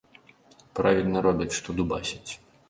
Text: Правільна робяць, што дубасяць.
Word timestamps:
Правільна 0.79 1.21
робяць, 1.27 1.57
што 1.59 1.77
дубасяць. 1.81 2.31